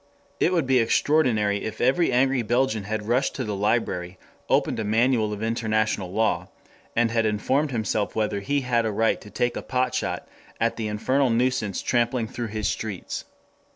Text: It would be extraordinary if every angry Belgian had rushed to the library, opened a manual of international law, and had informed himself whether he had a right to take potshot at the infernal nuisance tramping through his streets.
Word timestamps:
It 0.39 0.51
would 0.51 0.65
be 0.65 0.79
extraordinary 0.79 1.63
if 1.63 1.79
every 1.79 2.11
angry 2.11 2.41
Belgian 2.41 2.85
had 2.85 3.07
rushed 3.07 3.35
to 3.35 3.43
the 3.43 3.55
library, 3.55 4.17
opened 4.49 4.79
a 4.79 4.83
manual 4.83 5.31
of 5.31 5.43
international 5.43 6.11
law, 6.11 6.47
and 6.95 7.11
had 7.11 7.27
informed 7.27 7.69
himself 7.69 8.15
whether 8.15 8.39
he 8.39 8.61
had 8.61 8.83
a 8.87 8.91
right 8.91 9.21
to 9.21 9.29
take 9.29 9.53
potshot 9.67 10.27
at 10.59 10.75
the 10.75 10.87
infernal 10.87 11.29
nuisance 11.29 11.83
tramping 11.83 12.27
through 12.27 12.47
his 12.47 12.67
streets. 12.67 13.25